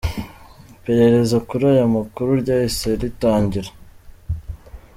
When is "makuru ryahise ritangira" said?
1.95-3.69